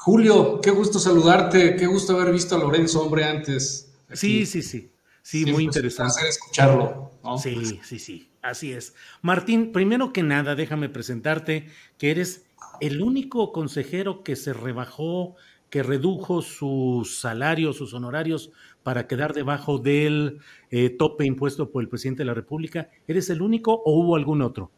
[0.00, 3.92] Julio, qué gusto saludarte, qué gusto haber visto a Lorenzo, hombre, antes.
[4.12, 4.92] Sí, sí, sí.
[5.22, 6.20] Sí, muy interesante.
[6.22, 7.10] Es escucharlo.
[7.42, 8.94] Sí, sí, sí, así es.
[9.22, 11.66] Martín, primero que nada, déjame presentarte
[11.98, 12.46] que eres
[12.80, 15.34] el único consejero que se rebajó,
[15.68, 18.52] que redujo sus salarios, sus honorarios
[18.84, 20.38] para quedar debajo del
[20.70, 22.88] eh, tope impuesto por el presidente de la República.
[23.08, 24.70] ¿Eres el único o hubo algún otro?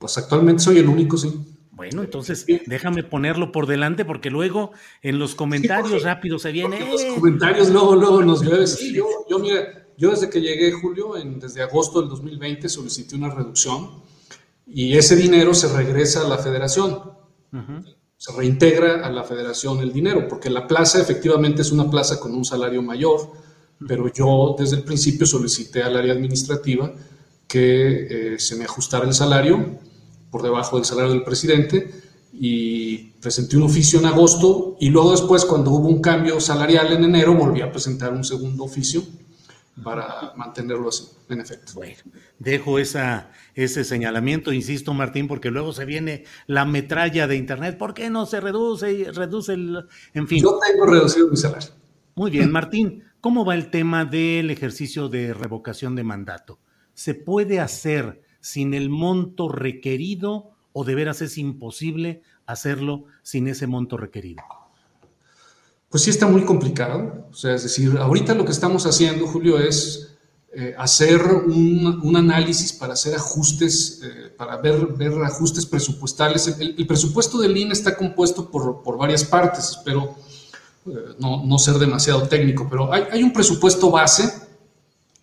[0.00, 1.32] Pues actualmente soy el único, sí.
[1.94, 6.80] Bueno, entonces déjame ponerlo por delante porque luego en los comentarios rápidos se viene.
[6.80, 8.66] Los comentarios luego, luego nos llueve.
[8.66, 13.16] Sí, yo, yo, mira, yo desde que llegué, Julio, en, desde agosto del 2020 solicité
[13.16, 14.02] una reducción
[14.66, 17.12] y ese dinero se regresa a la federación.
[18.16, 22.34] Se reintegra a la federación el dinero, porque la plaza efectivamente es una plaza con
[22.34, 23.32] un salario mayor,
[23.86, 26.92] pero yo desde el principio solicité al área administrativa
[27.46, 29.78] que eh, se me ajustara el salario
[30.32, 31.90] por debajo del salario del presidente
[32.32, 37.04] y presenté un oficio en agosto y luego después cuando hubo un cambio salarial en
[37.04, 39.02] enero volví a presentar un segundo oficio
[39.84, 41.72] para mantenerlo así, en efecto.
[41.74, 41.96] Bueno,
[42.38, 47.92] dejo esa, ese señalamiento, insisto Martín, porque luego se viene la metralla de Internet, ¿por
[47.92, 50.42] qué no se reduce, reduce el, en fin?
[50.42, 51.70] Yo tengo reducido mi salario.
[52.14, 56.58] Muy bien, Martín, ¿cómo va el tema del ejercicio de revocación de mandato?
[56.94, 63.66] ¿Se puede hacer sin el monto requerido o de veras es imposible hacerlo sin ese
[63.66, 64.42] monto requerido?
[65.88, 67.26] Pues sí está muy complicado.
[67.30, 70.12] O sea, es decir, ahorita lo que estamos haciendo, Julio, es
[70.54, 76.46] eh, hacer un, análisis para hacer ajustes, eh, para ver, ver ajustes presupuestales.
[76.58, 80.14] El, presupuesto del INE está compuesto por, por varias partes, espero
[80.86, 84.30] eh, no, no, ser demasiado técnico, pero hay, hay un presupuesto base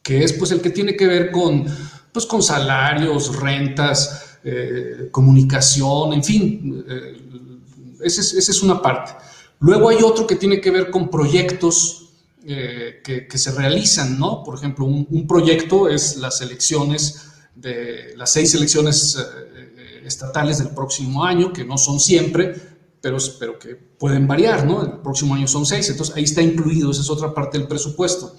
[0.02, 1.66] que es pues el que tiene que ver con
[2.12, 7.18] pues con salarios, rentas, eh, comunicación, en fin, eh,
[8.02, 9.12] esa, es, una parte.
[9.60, 12.14] Luego hay otro que tiene que ver con proyectos
[12.46, 14.42] eh, que, se realizan, ¿no?
[14.44, 19.18] Por ejemplo, un, proyecto es las elecciones de las seis elecciones
[20.06, 22.56] estatales del próximo año, que no son siempre,
[23.02, 24.82] pero, pero que pueden variar, ¿no?
[24.84, 28.34] El próximo año son seis, entonces ahí está incluido, esa es otra parte del presupuesto.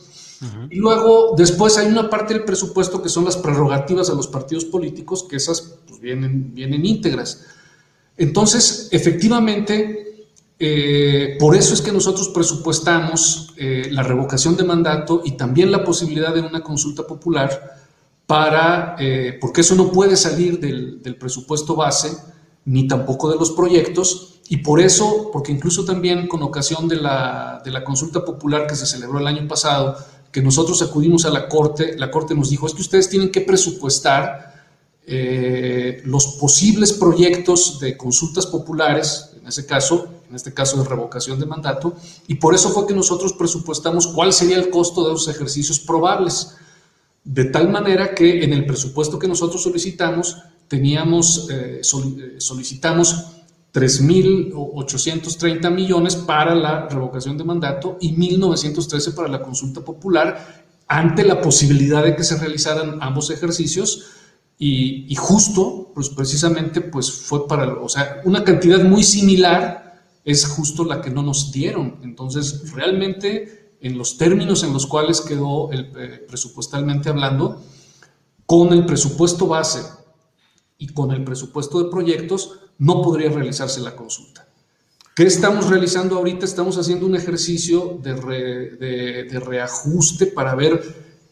[0.70, 4.64] Y luego, después hay una parte del presupuesto que son las prerrogativas a los partidos
[4.64, 7.44] políticos, que esas pues, vienen, vienen íntegras.
[8.16, 10.26] Entonces, efectivamente,
[10.58, 15.84] eh, por eso es que nosotros presupuestamos eh, la revocación de mandato y también la
[15.84, 17.78] posibilidad de una consulta popular
[18.26, 22.16] para, eh, porque eso no puede salir del, del presupuesto base,
[22.64, 27.62] ni tampoco de los proyectos, y por eso, porque incluso también con ocasión de la,
[27.64, 29.96] de la consulta popular que se celebró el año pasado,
[30.30, 33.40] que nosotros acudimos a la Corte, la Corte nos dijo, es que ustedes tienen que
[33.40, 34.50] presupuestar
[35.06, 41.40] eh, los posibles proyectos de consultas populares, en ese caso, en este caso de revocación
[41.40, 41.94] de mandato,
[42.28, 46.54] y por eso fue que nosotros presupuestamos cuál sería el costo de esos ejercicios probables,
[47.24, 50.36] de tal manera que en el presupuesto que nosotros solicitamos,
[50.68, 53.26] teníamos, eh, eh, solicitamos
[53.72, 61.40] 3.830 millones para la revocación de mandato y 1.913 para la consulta popular ante la
[61.40, 64.10] posibilidad de que se realizaran ambos ejercicios
[64.62, 70.84] y, justo, pues precisamente, pues fue para, o sea, una cantidad muy similar es justo
[70.84, 71.98] la que no nos dieron.
[72.02, 77.62] Entonces, realmente, en los términos en los cuales quedó el, eh, presupuestalmente hablando,
[78.44, 79.80] con el presupuesto base
[80.76, 84.46] y con el presupuesto de proyectos no podría realizarse la consulta.
[85.14, 86.46] ¿Qué estamos realizando ahorita?
[86.46, 90.82] Estamos haciendo un ejercicio de, reajuste para ver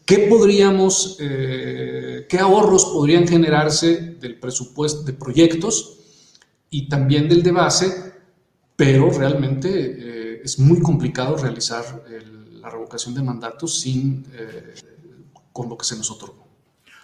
[0.05, 5.97] qué podríamos, eh, qué ahorros podrían generarse del presupuesto de proyectos
[6.69, 8.13] y también del de base,
[8.75, 12.05] pero realmente eh, es muy complicado realizar
[12.61, 14.75] la revocación de mandatos sin, eh,
[15.51, 16.38] con lo que se nos otorgó.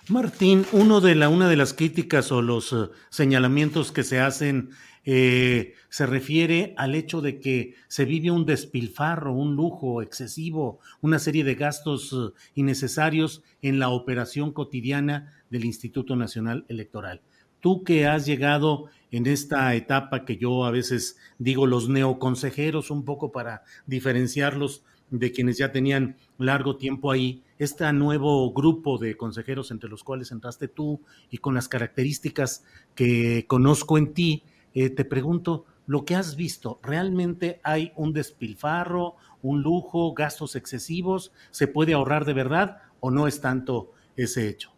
[0.07, 2.75] Martín, uno de la, una de las críticas o los
[3.09, 4.69] señalamientos que se hacen
[5.03, 11.17] eh, se refiere al hecho de que se vive un despilfarro, un lujo excesivo, una
[11.17, 17.21] serie de gastos eh, innecesarios en la operación cotidiana del Instituto Nacional Electoral.
[17.59, 23.05] Tú que has llegado en esta etapa que yo a veces digo los neoconsejeros, un
[23.05, 29.71] poco para diferenciarlos de quienes ya tenían largo tiempo ahí, este nuevo grupo de consejeros
[29.71, 32.63] entre los cuales entraste tú y con las características
[32.95, 34.43] que conozco en ti,
[34.73, 41.31] eh, te pregunto, lo que has visto, ¿realmente hay un despilfarro, un lujo, gastos excesivos?
[41.51, 44.71] ¿Se puede ahorrar de verdad o no es tanto ese hecho?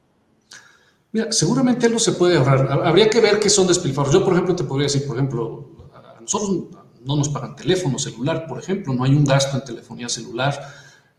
[1.13, 2.69] Mira, seguramente algo se puede ahorrar.
[2.85, 4.13] Habría que ver qué son despilfarros.
[4.13, 6.67] Yo, por ejemplo, te podría decir, por ejemplo, a nosotros
[7.05, 10.59] no nos pagan teléfono celular, por ejemplo, no hay un gasto en telefonía celular.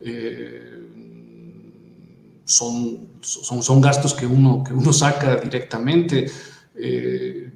[0.00, 0.88] Eh,
[2.44, 6.30] son, son, son, gastos que uno, que uno saca directamente.
[6.74, 7.50] Eh,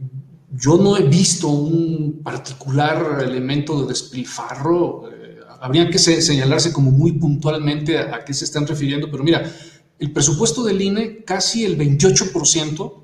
[0.54, 5.10] yo no he visto un particular elemento de despilfarro.
[5.10, 9.50] Eh, habría que señalarse como muy puntualmente a, qué se están refiriendo, pero mira,
[9.98, 12.94] el presupuesto del INE, casi el 28%,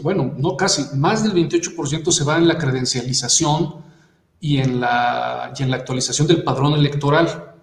[0.00, 3.85] bueno, no casi, más del 28% se va en la credencialización
[4.40, 7.54] y en la, y en la actualización del padrón electoral.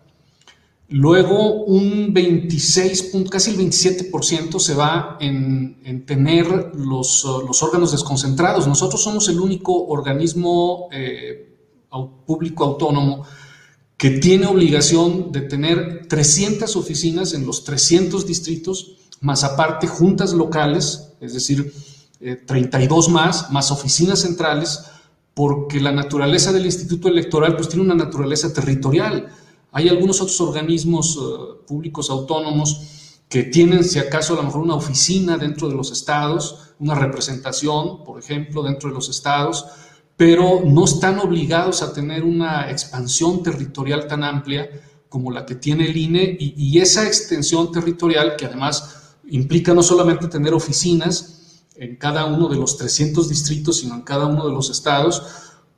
[0.90, 8.68] Luego un 26, casi el 27% se va en, tener los, los, órganos desconcentrados.
[8.68, 11.56] Nosotros somos el único organismo eh,
[12.26, 13.26] público autónomo
[13.98, 21.14] que tiene obligación de tener 300 oficinas en los 300 distritos, más aparte juntas locales,
[21.22, 21.74] es decir,
[22.46, 24.82] 32 eh, más, más oficinas centrales,
[25.34, 29.28] porque la naturaleza del Instituto Electoral pues tiene una naturaleza territorial.
[29.72, 34.76] Hay algunos otros organismos eh, públicos autónomos que tienen, si acaso, a lo mejor una
[34.76, 39.66] oficina dentro de los estados, una representación, por ejemplo, dentro de los estados,
[40.16, 44.70] pero no están obligados a tener una expansión territorial tan amplia
[45.10, 49.82] como la que tiene el INE y, y esa extensión territorial que además implica no
[49.82, 51.43] solamente tener oficinas
[51.76, 55.24] en cada uno de los 300 distritos, sino en cada uno de los estados,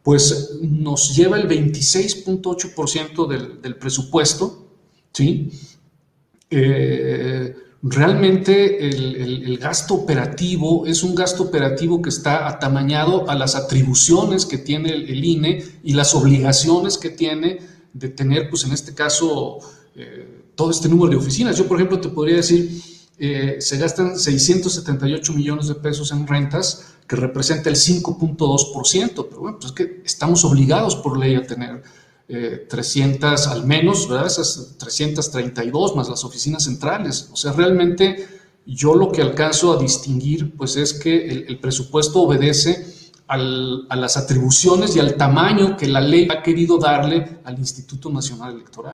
[0.03, 4.67] pues nos lleva el 26.8% del, del, presupuesto,
[5.11, 5.51] ¿sí?
[6.49, 14.45] Eh, realmente el, gasto operativo es un gasto operativo que está atamañado a las atribuciones
[14.45, 17.59] que tiene el, INE y las obligaciones que tiene
[17.93, 19.59] de tener, pues en este caso,
[19.95, 21.57] eh, todo este número de oficinas.
[21.57, 22.81] Yo, por ejemplo, te podría decir,
[23.17, 29.57] eh, se gastan 678 millones de pesos en rentas, que representa el 5.2%, pero bueno,
[29.59, 31.83] pues es que estamos obligados por ley a tener
[32.67, 34.27] 300 eh, al menos, ¿verdad?
[34.27, 37.29] Esas 332 más las oficinas centrales.
[37.31, 38.27] O sea, realmente
[38.65, 44.95] yo lo que alcanzo a distinguir, pues es que el, presupuesto obedece a las atribuciones
[44.95, 48.93] y al tamaño que la ley ha querido darle al Instituto Nacional Electoral.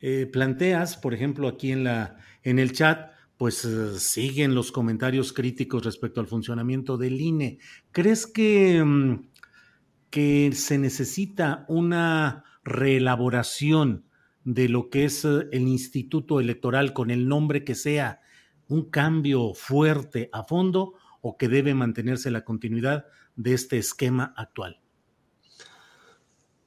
[0.00, 5.32] Eh, planteas, por ejemplo, aquí en, la, en el chat, pues eh, siguen los comentarios
[5.32, 7.58] críticos respecto al funcionamiento del INE.
[7.92, 9.28] ¿Crees que, mm,
[10.10, 14.04] que se necesita una reelaboración
[14.44, 18.20] de lo que es eh, el Instituto Electoral con el nombre que sea
[18.66, 24.80] un cambio fuerte a fondo o que debe mantenerse la continuidad de este esquema actual?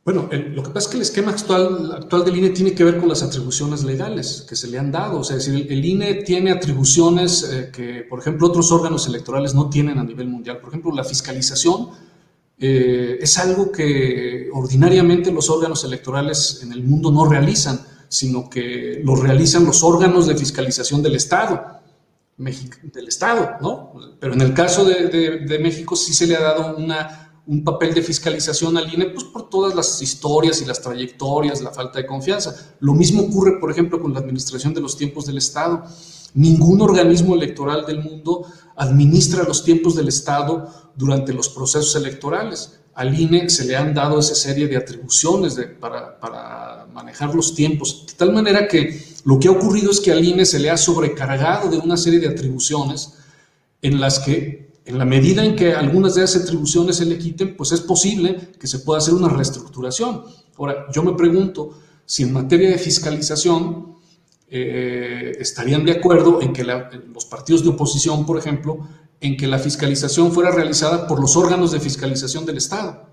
[0.04, 2.98] Bueno, lo que pasa es que el esquema actual, actual del INE tiene que ver
[2.98, 5.20] con las atribuciones legales que se le han dado.
[5.20, 9.54] O sea, es decir, el, INE tiene atribuciones eh, que, por ejemplo, otros órganos electorales
[9.54, 10.58] no tienen a nivel mundial.
[10.58, 11.90] Por ejemplo, la fiscalización
[12.58, 17.80] eh, es algo que ordinariamente los órganos electorales en el mundo no realizan,
[18.10, 21.80] sino que lo realizan los órganos de fiscalización del Estado.
[22.38, 23.94] del Estado, ¿no?
[24.20, 28.04] Pero en el caso de México sí se le ha dado una un papel de
[28.04, 32.76] fiscalización al INE, pues por todas las historias y las trayectorias, la falta de confianza.
[32.80, 35.84] Lo mismo ocurre, por ejemplo, con la administración de los tiempos del Estado.
[36.34, 38.46] Ningún organismo electoral del mundo
[38.76, 42.80] administra los tiempos del Estado durante los procesos electorales.
[42.94, 48.06] Al INE se le han dado esa serie de atribuciones para, para manejar los tiempos,
[48.08, 50.78] de tal manera que lo que ha ocurrido es que al INE se le ha
[50.78, 53.14] sobrecargado de una serie de atribuciones
[53.82, 57.56] en las que en la medida en que algunas de esas atribuciones se le quiten,
[57.56, 60.24] pues es posible que se pueda hacer una reestructuración.
[60.58, 63.96] Ahora, yo me pregunto si en materia de fiscalización
[64.50, 68.80] eh, estarían de acuerdo en que los partidos de oposición, por ejemplo,
[69.22, 73.08] en que la fiscalización fuera realizada por los órganos de fiscalización del Estado.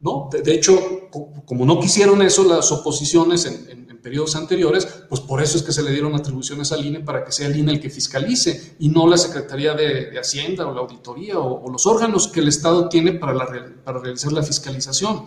[0.00, 0.30] ¿No?
[0.32, 1.10] De, hecho,
[1.44, 5.82] como no quisieron eso, las oposiciones en periodos anteriores, pues por eso es que se
[5.82, 9.06] le dieron atribuciones al INE para que sea el INE el que fiscalice y no
[9.06, 13.34] la Secretaría de, Hacienda o la Auditoría o, los órganos que el Estado tiene para,
[13.34, 13.46] la,
[13.84, 15.24] para realizar la fiscalización.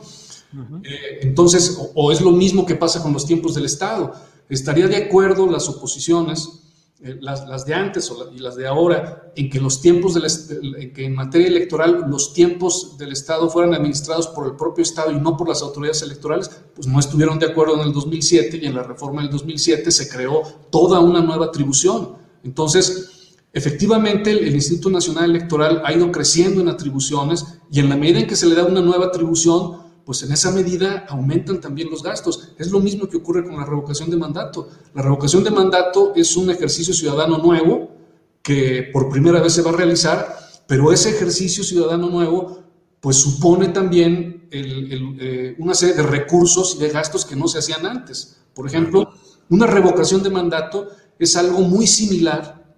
[0.84, 4.13] Eh, entonces, o, es lo mismo que pasa con los tiempos del Estado.
[4.50, 6.61] Estaría de acuerdo las oposiciones
[7.03, 11.15] eh, las, de antes y las de ahora, en que los tiempos en que en
[11.15, 15.50] materia electoral los tiempos del Estado fueran administrados por el propio Estado y no por
[15.50, 19.24] las autoridades electorales, pues no estuvieron de acuerdo en el 2007 y en la reforma
[19.24, 22.17] del 2007 se creó toda una nueva atribución.
[22.43, 28.20] Entonces, efectivamente el Instituto Nacional Electoral ha ido creciendo en atribuciones y en la medida
[28.20, 32.03] en que se le da una nueva atribución, pues en esa medida aumentan también los
[32.03, 32.50] gastos.
[32.58, 34.68] Es lo mismo que ocurre con la revocación de mandato.
[34.94, 37.96] La revocación de mandato es un ejercicio ciudadano nuevo
[38.41, 40.38] que por primera vez se va a realizar,
[40.68, 42.62] pero ese ejercicio ciudadano nuevo
[43.00, 47.86] pues supone también eh, una serie de recursos y de gastos que no se hacían
[47.86, 48.41] antes.
[48.53, 49.13] Por ejemplo,
[49.48, 52.75] una revocación de mandato es algo muy similar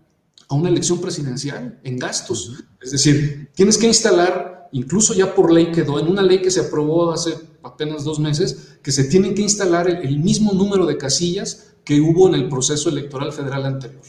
[0.49, 2.63] a una elección presidencial en gastos.
[2.79, 6.61] Es decir, tienes que instalar incluso ya por ley quedó, en una ley que se
[6.61, 11.75] aprobó hace apenas dos meses, que se tienen que instalar el, mismo número de casillas
[11.85, 14.03] que hubo en el proceso electoral federal anterior.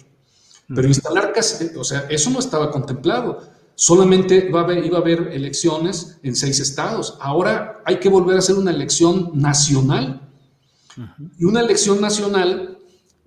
[0.75, 3.43] Pero instalar casillas, o sea, eso no estaba contemplado.
[3.75, 7.19] Solamente va a haber, iba a haber elecciones en seis estados.
[7.21, 10.21] Ahora hay que volver a hacer una elección nacional.
[11.39, 12.79] Y una elección nacional,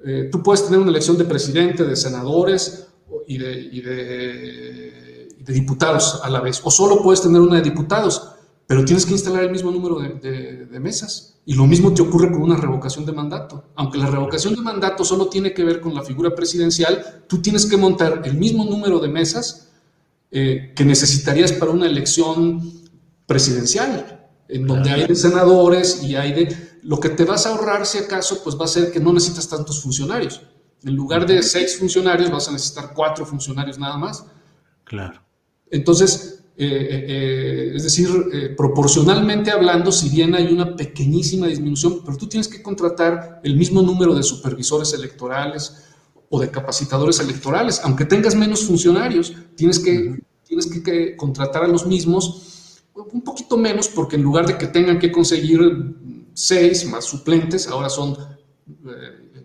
[0.04, 2.88] eh, tú puedes tener una elección de presidente, de senadores
[3.28, 8.34] y de de diputados a la vez, o solo puedes tener una de diputados,
[8.68, 11.40] pero tienes que instalar el mismo número de, mesas.
[11.46, 13.64] Y lo mismo te ocurre con una revocación de mandato.
[13.76, 17.66] Aunque la revocación de mandato solo tiene que ver con la figura presidencial, tú tienes
[17.66, 19.70] que montar el mismo número de mesas
[20.30, 22.74] eh, que necesitarías para una elección
[23.26, 26.68] presidencial, en donde hay de senadores y hay de...
[26.84, 29.48] Lo que te vas a ahorrar, si acaso, pues va a ser que no necesitas
[29.48, 30.42] tantos funcionarios.
[30.84, 34.26] En lugar de seis funcionarios, vas a necesitar cuatro funcionarios nada más.
[34.84, 35.27] Claro.
[35.72, 38.10] Entonces, eh, eh, eh, es decir,
[38.58, 43.84] proporcionalmente hablando, si bien hay una pequeñísima disminución, pero tú tienes que contratar el mismo
[43.84, 45.84] número de supervisores electorales
[46.30, 51.86] o de capacitadores electorales, aunque tengas menos funcionarios, tienes que, tienes que, contratar a los
[51.86, 55.60] mismos un poquito menos, porque en lugar de que tengan que conseguir
[56.34, 58.18] seis más suplentes, ahora son,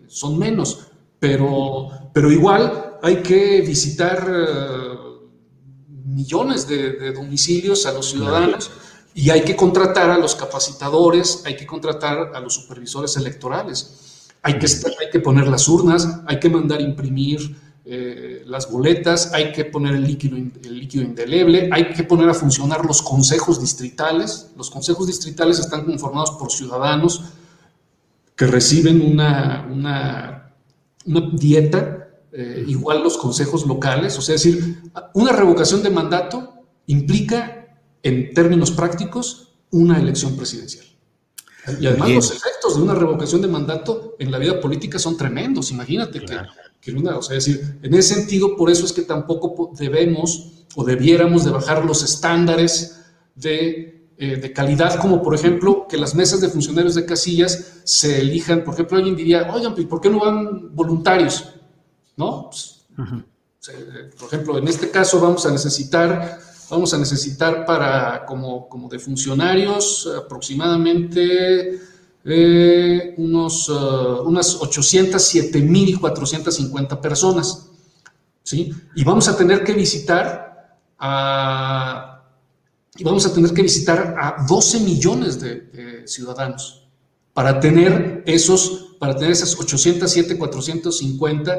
[0.07, 0.87] son menos,
[1.19, 4.92] pero, pero igual hay que visitar
[6.23, 8.71] millones de, domicilios a los ciudadanos
[9.13, 14.57] y hay que contratar a los capacitadores, hay que contratar a los supervisores electorales, hay
[14.57, 20.03] que, poner las urnas, hay que mandar imprimir eh, las boletas, hay que poner el
[20.03, 24.51] líquido, el líquido indeleble, hay que poner a funcionar los consejos distritales.
[24.57, 27.23] Los consejos distritales están conformados por ciudadanos
[28.35, 30.51] que reciben una
[31.33, 32.02] dieta
[32.33, 34.81] eh, igual los consejos locales, o sea, es decir,
[35.13, 36.53] una revocación de mandato
[36.87, 40.85] implica, en términos prácticos, una elección presidencial.
[41.79, 45.71] Y además los efectos de una revocación de mandato en la vida política son tremendos,
[45.71, 46.21] imagínate
[46.81, 50.65] que, una, o sea, es decir, en ese sentido, por eso es que tampoco debemos
[50.75, 52.99] o debiéramos de bajar los estándares
[53.35, 58.21] de eh, de calidad, como por ejemplo que las mesas de funcionarios de casillas se
[58.21, 61.49] elijan, por ejemplo, alguien diría, oigan, ¿por qué no van voluntarios?
[62.17, 62.49] ¿No?
[62.49, 62.81] Pues,
[64.19, 66.39] por ejemplo, en este caso vamos a necesitar,
[66.69, 71.79] vamos a necesitar para, como, como de funcionarios, aproximadamente
[72.25, 77.69] eh, unos, uh, unas 807.450 personas.
[78.43, 78.73] ¿sí?
[78.95, 82.09] Y vamos a tener que visitar a
[82.95, 86.85] y vamos a tener que visitar a 12 millones de, ciudadanos
[87.33, 91.53] para tener esos, para tener esas 807, 450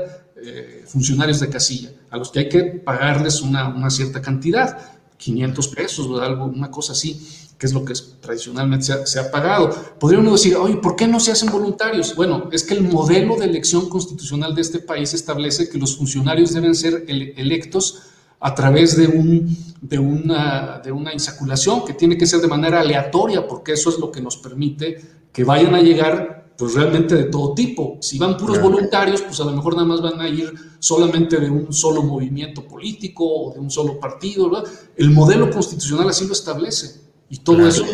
[0.46, 4.78] eh, funcionarios de casilla, a los que hay que pagarles una, cierta cantidad,
[5.16, 7.26] 500 pesos o algo, una cosa así,
[7.58, 9.70] que es lo que tradicionalmente se ha, pagado.
[9.98, 12.14] Podría uno decir, oye, ¿por qué no se hacen voluntarios?
[12.14, 16.52] Bueno, es que el modelo de elección constitucional de este país establece que los funcionarios
[16.52, 18.02] deben ser electos
[18.40, 22.80] a través de, un, de, una, de una insaculación que tiene que ser de manera
[22.80, 25.00] aleatoria, porque eso es lo que nos permite
[25.32, 27.98] que vayan a llegar pues realmente de todo tipo.
[28.00, 31.50] Si van puros voluntarios, pues a lo mejor nada más van a ir solamente de
[31.50, 34.64] un solo movimiento político o de un solo partido.
[34.96, 37.00] El modelo constitucional así lo establece.
[37.30, 37.84] Y todo eso,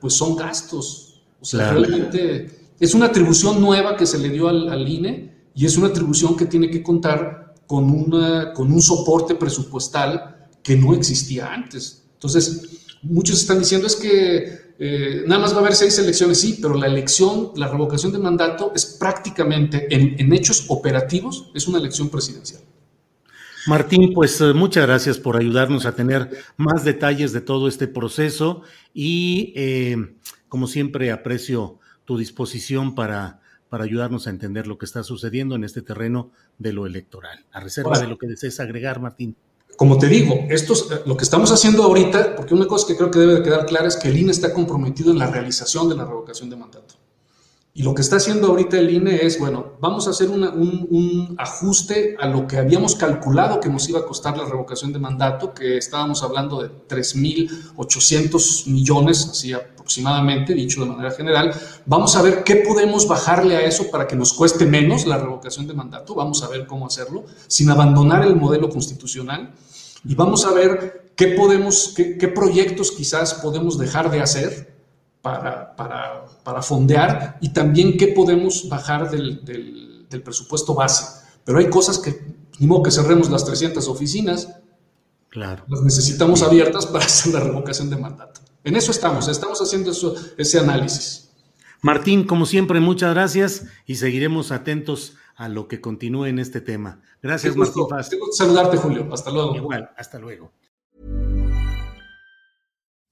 [0.00, 1.22] pues son gastos.
[1.40, 5.66] O sea, realmente es una atribución nueva que se le dio al, al INE y
[5.66, 10.94] es una atribución que tiene que contar con, una, con un soporte presupuestal que no
[10.94, 12.04] existía antes.
[12.14, 12.62] Entonces,
[13.02, 16.74] muchos están diciendo es que eh, nada más va a haber seis elecciones, sí, pero
[16.74, 22.08] la elección, la revocación de mandato es prácticamente en, en hechos operativos, es una elección
[22.08, 22.62] presidencial.
[23.66, 28.62] Martín, pues eh, muchas gracias por ayudarnos a tener más detalles de todo este proceso
[28.94, 30.16] y eh,
[30.48, 35.62] como siempre aprecio tu disposición para para ayudarnos a entender lo que está sucediendo en
[35.62, 37.46] este terreno de lo electoral.
[37.52, 39.36] A reserva de lo que desees agregar, Martín.
[39.80, 43.10] Como te digo, esto eh, lo que estamos haciendo ahorita, porque una cosa que creo
[43.10, 45.94] que debe de quedar clara es que el INE está comprometido en la realización de
[45.94, 46.96] la revocación de mandato.
[47.72, 51.34] Y lo que está haciendo ahorita el INE es, bueno, vamos a hacer un, un,
[51.38, 55.54] ajuste a lo que habíamos calculado que nos iba a costar la revocación de mandato,
[55.54, 61.54] que estábamos hablando de 3.800 millones, así aproximadamente, dicho de manera general.
[61.86, 65.66] Vamos a ver qué podemos bajarle a eso para que nos cueste menos la revocación
[65.66, 66.14] de mandato.
[66.14, 69.54] Vamos a ver cómo hacerlo, sin abandonar el modelo constitucional.
[70.04, 74.74] Y vamos a ver qué podemos, qué, qué proyectos quizás podemos dejar de hacer
[75.22, 81.26] para, para, para fondear y también qué podemos bajar del, del, presupuesto base.
[81.44, 82.20] Pero hay cosas que,
[82.58, 84.48] ni modo que cerremos las 300 oficinas,
[85.28, 85.64] claro.
[85.68, 88.40] las necesitamos abiertas para hacer la revocación de mandato.
[88.64, 91.30] En eso estamos, estamos haciendo eso, ese análisis.
[91.82, 97.00] Martín, como siempre, muchas gracias y seguiremos atentos a lo que continúe en este tema.
[97.22, 97.88] Gracias, Martín
[98.32, 99.08] saludarte, Julio.
[99.10, 99.56] Hasta luego.
[99.56, 100.52] Igual, hasta luego.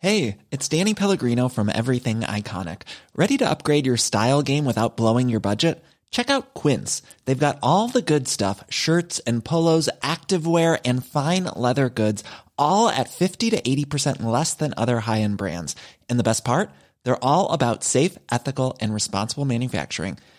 [0.00, 2.82] Hey, it's Danny Pellegrino from Everything Iconic.
[3.16, 5.82] ¿Ready to upgrade your style game without blowing your budget?
[6.10, 7.02] Check out Quince.
[7.24, 12.22] They've got all the good stuff shirts and polos, activewear, and fine leather goods,
[12.58, 15.74] all at 50 to 80% less than other high end brands.
[16.10, 16.70] And the best part?
[17.04, 20.18] They're all about safe, ethical, and responsible manufacturing.